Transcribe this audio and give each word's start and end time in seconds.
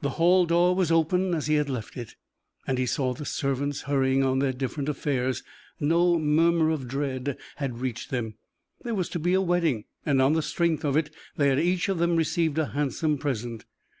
The 0.00 0.10
hall 0.18 0.44
door 0.44 0.74
was 0.74 0.90
open 0.90 1.34
as 1.36 1.46
he 1.46 1.54
had 1.54 1.70
left 1.70 1.96
it, 1.96 2.16
and 2.66 2.78
he 2.78 2.84
saw 2.84 3.14
the 3.14 3.24
servants 3.24 3.82
hurrying 3.82 4.24
on 4.24 4.40
their 4.40 4.52
different 4.52 4.88
affairs; 4.88 5.44
no 5.78 6.18
murmur 6.18 6.70
of 6.70 6.88
dread 6.88 7.38
had 7.58 7.78
reached 7.78 8.10
them. 8.10 8.34
There 8.82 8.96
was 8.96 9.08
to 9.10 9.20
be 9.20 9.34
a 9.34 9.40
wedding, 9.40 9.84
and, 10.04 10.20
on 10.20 10.32
the 10.32 10.42
strength 10.42 10.84
of 10.84 10.96
it, 10.96 11.14
they 11.36 11.46
had 11.46 11.60
each 11.60 11.88
of 11.88 11.98
them 11.98 12.16
received 12.16 12.58
a 12.58 12.66
handsome 12.74 13.18
present. 13.18 13.64